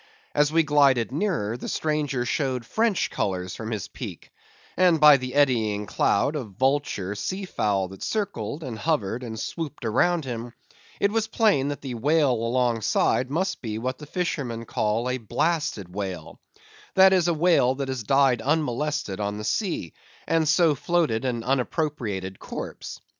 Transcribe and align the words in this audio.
As 0.33 0.51
we 0.51 0.63
glided 0.63 1.11
nearer, 1.11 1.57
the 1.57 1.69
stranger 1.69 2.25
showed 2.25 2.65
French 2.65 3.11
colours 3.11 3.55
from 3.55 3.69
his 3.69 3.87
peak; 3.87 4.31
and 4.75 4.99
by 4.99 5.17
the 5.17 5.35
eddying 5.35 5.85
cloud 5.85 6.35
of 6.35 6.53
vulture 6.53 7.13
sea 7.13 7.45
fowl 7.45 7.87
that 7.89 8.01
circled, 8.01 8.63
and 8.63 8.79
hovered, 8.79 9.21
and 9.21 9.39
swooped 9.39 9.85
around 9.85 10.25
him, 10.25 10.53
it 10.99 11.11
was 11.11 11.27
plain 11.27 11.67
that 11.67 11.81
the 11.81 11.93
whale 11.93 12.31
alongside 12.33 13.29
must 13.29 13.61
be 13.61 13.77
what 13.77 13.99
the 13.99 14.07
fishermen 14.07 14.65
call 14.65 15.07
a 15.07 15.19
blasted 15.19 15.93
whale, 15.93 16.39
that 16.95 17.13
is, 17.13 17.27
a 17.27 17.33
whale 17.35 17.75
that 17.75 17.87
has 17.87 18.01
died 18.01 18.41
unmolested 18.41 19.19
on 19.19 19.37
the 19.37 19.43
sea, 19.43 19.93
and 20.27 20.49
so 20.49 20.73
floated 20.73 21.25
an 21.25 21.43
unappropriated 21.43 22.39
corpse. 22.39 22.99